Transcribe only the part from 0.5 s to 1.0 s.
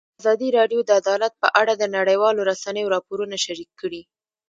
راډیو د